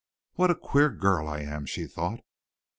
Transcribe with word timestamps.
"What 0.33 0.49
a 0.49 0.55
queer 0.55 0.89
girl 0.89 1.27
I 1.27 1.41
am," 1.41 1.67
she 1.67 1.85
thought. 1.85 2.21